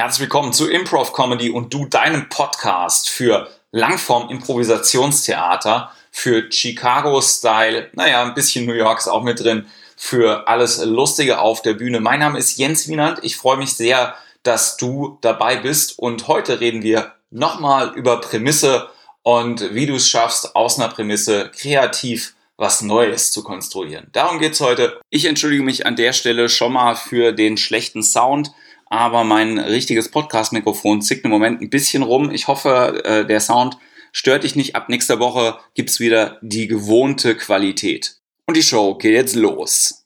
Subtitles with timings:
[0.00, 7.90] Herzlich willkommen zu Improv Comedy und du deinem Podcast für Langform Improvisationstheater, für Chicago Style,
[7.92, 9.66] naja, ein bisschen New York ist auch mit drin,
[9.98, 12.00] für alles Lustige auf der Bühne.
[12.00, 13.18] Mein Name ist Jens Wienand.
[13.24, 18.88] Ich freue mich sehr, dass du dabei bist und heute reden wir nochmal über Prämisse
[19.22, 24.08] und wie du es schaffst, aus einer Prämisse kreativ was Neues zu konstruieren.
[24.12, 24.98] Darum geht's heute.
[25.10, 28.52] Ich entschuldige mich an der Stelle schon mal für den schlechten Sound
[28.90, 32.32] aber mein richtiges Podcast-Mikrofon zickt im Moment ein bisschen rum.
[32.32, 33.78] Ich hoffe, äh, der Sound
[34.10, 34.74] stört dich nicht.
[34.74, 38.16] Ab nächster Woche gibt's wieder die gewohnte Qualität.
[38.46, 40.04] Und die Show geht jetzt los.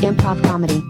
[0.00, 0.80] Improv Comedy.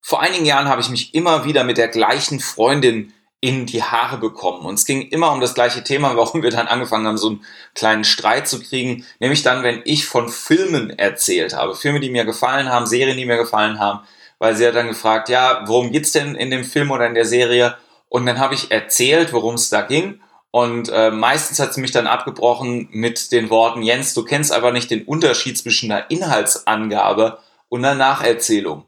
[0.00, 4.18] Vor einigen Jahren habe ich mich immer wieder mit der gleichen Freundin in die Haare
[4.18, 4.66] bekommen.
[4.66, 7.44] Und es ging immer um das gleiche Thema, warum wir dann angefangen haben, so einen
[7.74, 9.04] kleinen Streit zu kriegen.
[9.20, 11.74] Nämlich dann, wenn ich von Filmen erzählt habe.
[11.74, 14.00] Filme, die mir gefallen haben, Serien, die mir gefallen haben.
[14.38, 17.24] Weil sie hat dann gefragt, ja, worum geht's denn in dem Film oder in der
[17.24, 17.76] Serie?
[18.08, 20.20] Und dann habe ich erzählt, worum es da ging.
[20.50, 24.72] Und äh, meistens hat sie mich dann abgebrochen mit den Worten, Jens, du kennst aber
[24.72, 28.84] nicht den Unterschied zwischen einer Inhaltsangabe und einer Nacherzählung.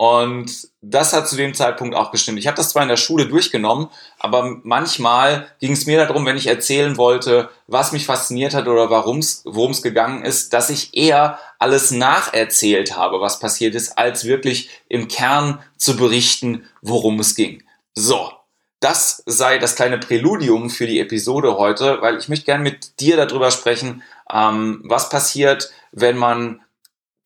[0.00, 2.38] Und das hat zu dem Zeitpunkt auch gestimmt.
[2.38, 3.88] Ich habe das zwar in der Schule durchgenommen,
[4.20, 8.90] aber manchmal ging es mir darum, wenn ich erzählen wollte, was mich fasziniert hat oder
[8.90, 14.70] worum es gegangen ist, dass ich eher alles nacherzählt habe, was passiert ist, als wirklich
[14.88, 17.64] im Kern zu berichten, worum es ging.
[17.92, 18.30] So,
[18.78, 23.16] das sei das kleine Präludium für die Episode heute, weil ich möchte gerne mit dir
[23.16, 26.60] darüber sprechen, ähm, was passiert, wenn man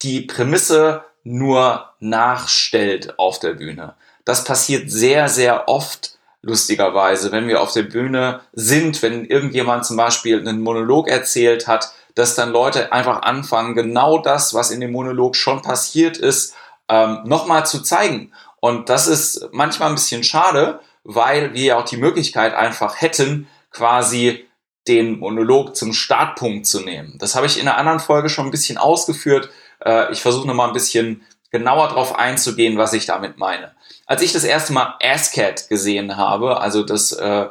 [0.01, 3.95] die Prämisse nur nachstellt auf der Bühne.
[4.25, 9.97] Das passiert sehr, sehr oft, lustigerweise, wenn wir auf der Bühne sind, wenn irgendjemand zum
[9.97, 14.92] Beispiel einen Monolog erzählt hat, dass dann Leute einfach anfangen, genau das, was in dem
[14.92, 16.55] Monolog schon passiert ist,
[16.89, 18.33] ähm, nochmal zu zeigen.
[18.61, 23.48] Und das ist manchmal ein bisschen schade, weil wir ja auch die Möglichkeit einfach hätten,
[23.70, 24.46] quasi
[24.89, 27.17] den Monolog zum Startpunkt zu nehmen.
[27.19, 29.51] Das habe ich in einer anderen Folge schon ein bisschen ausgeführt.
[29.85, 33.75] Äh, ich versuche nochmal ein bisschen genauer darauf einzugehen, was ich damit meine.
[34.07, 37.47] Als ich das erste Mal ASCAT gesehen habe, also das äh,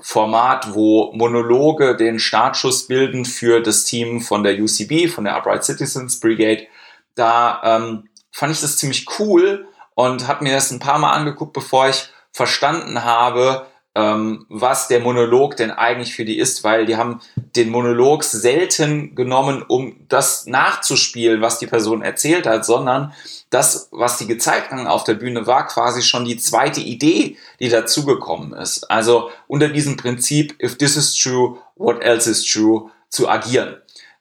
[0.00, 5.64] Format, wo Monologe den Startschuss bilden für das Team von der UCB, von der Upright
[5.64, 6.66] Citizens Brigade,
[7.14, 11.52] da ähm, fand ich das ziemlich cool und habe mir das ein paar Mal angeguckt,
[11.52, 16.96] bevor ich verstanden habe, ähm, was der Monolog denn eigentlich für die ist, weil die
[16.96, 17.20] haben
[17.56, 23.12] den Monolog selten genommen, um das nachzuspielen, was die Person erzählt hat, sondern
[23.50, 27.68] das, was die gezeigt haben auf der Bühne, war quasi schon die zweite Idee, die
[27.68, 28.90] dazugekommen ist.
[28.90, 33.78] Also unter diesem Prinzip, if this is true, what else is true, zu agieren.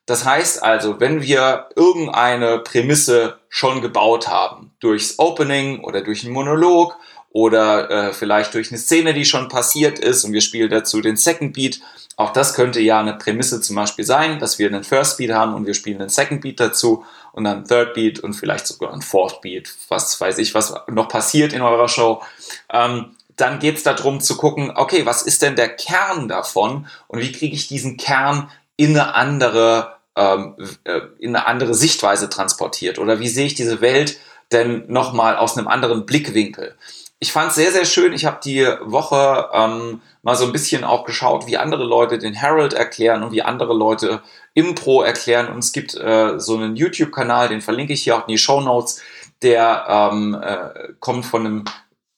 [0.07, 6.33] Das heißt also, wenn wir irgendeine Prämisse schon gebaut haben, durchs Opening oder durch einen
[6.33, 6.95] Monolog
[7.31, 11.17] oder äh, vielleicht durch eine Szene, die schon passiert ist und wir spielen dazu den
[11.17, 11.79] Second Beat.
[12.15, 15.53] Auch das könnte ja eine Prämisse zum Beispiel sein, dass wir einen First Beat haben
[15.53, 19.01] und wir spielen einen Second Beat dazu und dann Third Beat und vielleicht sogar ein
[19.01, 22.23] Fourth Beat, was weiß ich, was noch passiert in eurer Show.
[22.71, 27.19] Ähm, dann geht es darum zu gucken, okay, was ist denn der Kern davon und
[27.19, 32.97] wie kriege ich diesen Kern in eine andere ähm, äh, in eine andere Sichtweise transportiert
[32.97, 34.17] oder wie sehe ich diese Welt
[34.51, 36.75] denn nochmal aus einem anderen Blickwinkel
[37.19, 38.13] ich fand es sehr, sehr schön.
[38.13, 42.33] Ich habe die Woche ähm, mal so ein bisschen auch geschaut, wie andere Leute den
[42.33, 44.21] Herald erklären und wie andere Leute
[44.53, 45.47] Impro erklären.
[45.47, 48.61] Und es gibt äh, so einen YouTube-Kanal, den verlinke ich hier auch in die Show
[48.61, 49.01] Notes.
[49.41, 51.65] Der ähm, äh, kommt von einem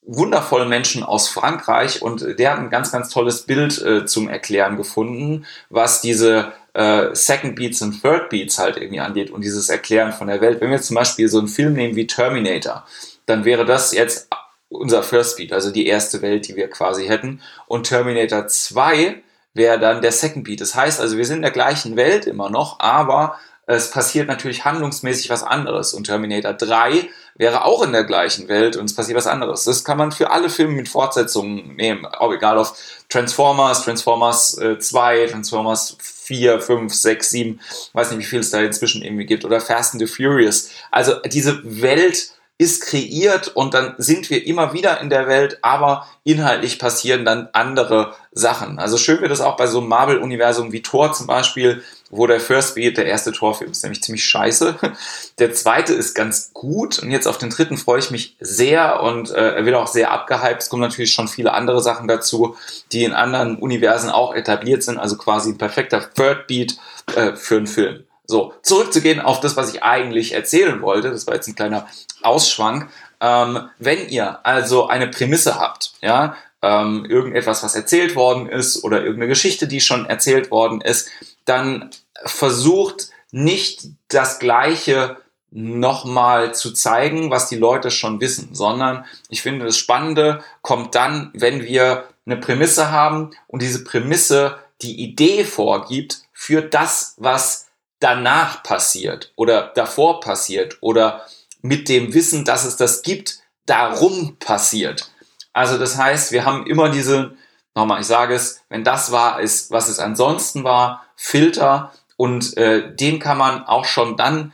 [0.01, 4.75] wundervollen Menschen aus Frankreich und der hat ein ganz, ganz tolles Bild äh, zum Erklären
[4.75, 10.13] gefunden, was diese äh, Second Beats und Third Beats halt irgendwie angeht und dieses Erklären
[10.13, 10.62] von der Welt.
[10.62, 12.85] Wenn wir zum Beispiel so einen Film nehmen wie Terminator,
[13.25, 14.29] dann wäre das jetzt
[14.69, 17.41] unser First Beat, also die erste Welt, die wir quasi hätten.
[17.67, 19.22] Und Terminator 2
[19.53, 20.62] wäre dann der Second Beat.
[20.62, 24.64] Das heißt also, wir sind in der gleichen Welt immer noch, aber es passiert natürlich
[24.64, 25.93] handlungsmäßig was anderes.
[25.93, 29.66] Und Terminator 3 wäre auch in der gleichen Welt und es passiert was anderes.
[29.66, 32.05] Das kann man für alle Filme mit Fortsetzungen nehmen.
[32.05, 32.73] Auch egal auf
[33.09, 35.97] Transformers, Transformers äh, 2, Transformers
[36.29, 37.59] 4, 5, 6, 7,
[37.93, 39.46] weiß nicht, wie viel es da inzwischen irgendwie gibt.
[39.46, 40.70] Oder Fast and the Furious.
[40.91, 46.06] Also diese Welt ist kreiert und dann sind wir immer wieder in der Welt, aber
[46.26, 48.79] inhaltlich passieren dann andere Sachen.
[48.79, 52.41] Also schön wird es auch bei so einem Marvel-Universum wie Thor zum Beispiel, wo der
[52.41, 54.76] First Beat, der erste Torfilm ist nämlich ziemlich scheiße.
[55.40, 59.32] Der zweite ist ganz gut und jetzt auf den dritten freue ich mich sehr und
[59.32, 60.61] äh, er wird auch sehr abgehypt.
[60.61, 62.58] Es kommen natürlich schon viele andere Sachen dazu,
[62.91, 66.78] die in anderen Universen auch etabliert sind, also quasi ein perfekter Third Beat
[67.16, 68.03] äh, für einen Film.
[68.29, 71.87] So, zurückzugehen auf das, was ich eigentlich erzählen wollte, das war jetzt ein kleiner
[72.22, 72.87] Ausschwank.
[73.20, 78.99] Ähm, wenn ihr also eine Prämisse habt, ja, ähm, irgendetwas, was erzählt worden ist oder
[78.99, 81.09] irgendeine Geschichte, die schon erzählt worden ist,
[81.46, 81.90] dann
[82.23, 85.17] versucht nicht das Gleiche
[85.49, 91.32] nochmal zu zeigen, was die Leute schon wissen, sondern ich finde, das Spannende kommt dann,
[91.34, 97.69] wenn wir eine Prämisse haben und diese Prämisse die Idee vorgibt für das, was
[97.99, 101.25] danach passiert oder davor passiert oder
[101.61, 105.11] mit dem Wissen, dass es das gibt, darum passiert.
[105.53, 107.35] Also das heißt, wir haben immer diese,
[107.75, 112.96] nochmal, ich sage es, wenn das wahr ist, was es ansonsten war, Filter und äh,
[112.96, 114.53] den kann man auch schon dann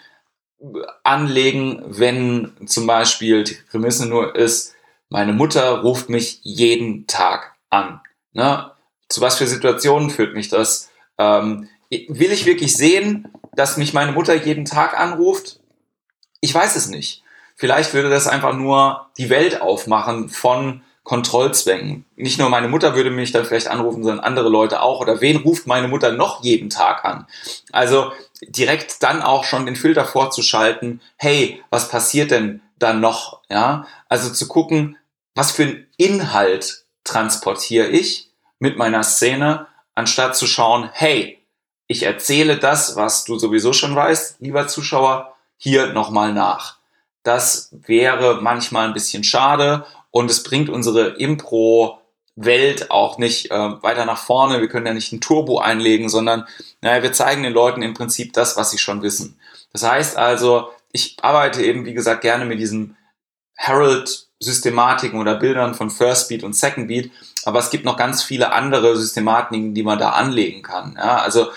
[1.04, 4.74] anlegen, wenn zum Beispiel die Prämisse nur ist,
[5.10, 8.02] meine Mutter ruft mich jeden Tag an.
[8.34, 8.72] Ne?
[9.10, 10.90] Zu was für Situationen führt mich das?
[11.18, 15.60] Ähm, will ich wirklich sehen, dass mich meine Mutter jeden Tag anruft?
[16.42, 17.24] Ich weiß es nicht.
[17.56, 22.04] Vielleicht würde das einfach nur die Welt aufmachen von Kontrollzwängen.
[22.16, 25.00] Nicht nur meine Mutter würde mich dann vielleicht anrufen, sondern andere Leute auch.
[25.00, 27.28] Oder wen ruft meine Mutter noch jeden Tag an?
[27.72, 28.12] Also
[28.42, 31.02] direkt dann auch schon den Filter vorzuschalten.
[31.16, 33.42] Hey, was passiert denn dann noch?
[33.50, 34.98] Ja, also zu gucken,
[35.36, 41.40] was für einen Inhalt transportiere ich mit meiner Szene, anstatt zu schauen, hey,
[41.88, 46.78] ich erzähle das, was du sowieso schon weißt, lieber Zuschauer, hier nochmal nach.
[47.24, 54.06] Das wäre manchmal ein bisschen schade und es bringt unsere Impro-Welt auch nicht äh, weiter
[54.06, 54.62] nach vorne.
[54.62, 56.46] Wir können ja nicht ein Turbo einlegen, sondern
[56.82, 59.40] naja, wir zeigen den Leuten im Prinzip das, was sie schon wissen.
[59.74, 62.96] Das heißt also, ich arbeite eben, wie gesagt, gerne mit diesen
[63.56, 67.12] Herald-Systematiken oder Bildern von First Beat und Second Beat,
[67.44, 70.96] aber es gibt noch ganz viele andere Systematiken, die man da anlegen kann.
[70.98, 71.48] Ja, also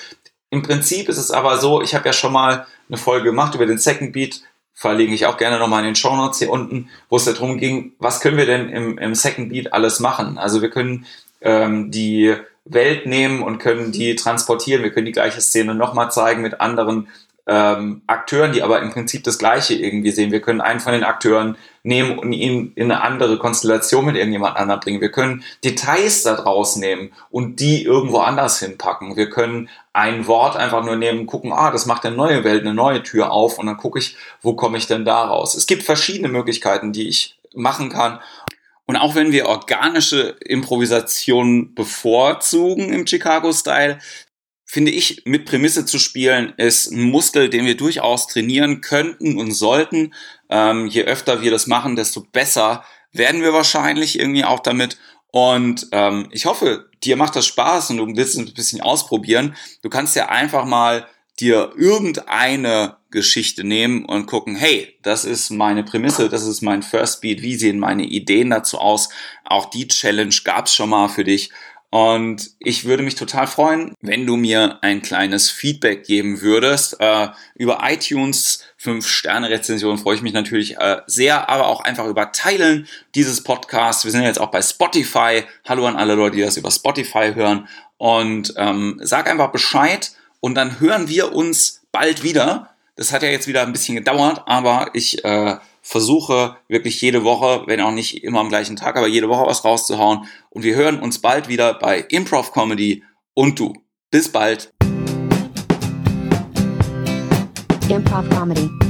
[0.51, 3.67] im Prinzip ist es aber so, ich habe ja schon mal eine Folge gemacht über
[3.67, 4.43] den Second Beat,
[4.75, 7.93] verlinke ich auch gerne nochmal in den Show Notes hier unten, wo es darum ging,
[7.99, 10.39] was können wir denn im, im Second Beat alles machen?
[10.39, 11.05] Also wir können
[11.41, 14.83] ähm, die Welt nehmen und können die transportieren.
[14.83, 17.09] Wir können die gleiche Szene nochmal zeigen mit anderen
[17.49, 20.31] ähm, Akteuren, die aber im Prinzip das Gleiche irgendwie sehen.
[20.31, 24.57] Wir können einen von den Akteuren nehmen und ihn in eine andere Konstellation mit irgendjemand
[24.57, 25.01] anderem bringen.
[25.01, 29.17] Wir können Details da draus nehmen und die irgendwo anders hinpacken.
[29.17, 32.75] Wir können ein Wort einfach nur nehmen, gucken, ah, das macht eine neue Welt, eine
[32.75, 35.55] neue Tür auf und dann gucke ich, wo komme ich denn da raus.
[35.55, 38.21] Es gibt verschiedene Möglichkeiten, die ich machen kann.
[38.85, 43.99] Und auch wenn wir organische Improvisation bevorzugen im Chicago-Style,
[44.71, 49.53] finde ich, mit Prämisse zu spielen, ist ein Muskel, den wir durchaus trainieren könnten und
[49.53, 50.13] sollten.
[50.51, 54.99] Ähm, je öfter wir das machen, desto besser werden wir wahrscheinlich irgendwie auch damit.
[55.31, 59.57] Und ähm, ich hoffe, dir macht das Spaß und du willst es ein bisschen ausprobieren.
[59.81, 61.07] Du kannst ja einfach mal
[61.41, 67.23] dir irgendeine Geschichte nehmen und gucken, hey, das ist meine Prämisse, das ist mein First
[67.23, 69.09] Beat, wie sehen meine Ideen dazu aus?
[69.45, 71.51] Auch die Challenge gab's schon mal für dich
[71.91, 77.01] und ich würde mich total freuen, wenn du mir ein kleines Feedback geben würdest.
[77.01, 82.87] Äh, über iTunes 5-Sterne-Rezension freue ich mich natürlich äh, sehr, aber auch einfach über Teilen
[83.15, 84.05] dieses Podcasts.
[84.05, 85.45] Wir sind jetzt auch bei Spotify.
[85.67, 87.69] Hallo an alle Leute, die das über Spotify hören.
[87.97, 92.69] Und ähm, sag einfach Bescheid und dann hören wir uns bald wieder.
[92.97, 95.57] Das hat ja jetzt wieder ein bisschen gedauert, aber ich äh,
[95.89, 99.65] versuche wirklich jede Woche, wenn auch nicht immer am gleichen Tag, aber jede Woche was
[99.65, 100.27] rauszuhauen.
[100.51, 103.03] Und wir hören uns bald wieder bei Improv Comedy
[103.33, 103.73] und du.
[104.11, 104.71] Bis bald.
[107.89, 108.88] Improv Comedy.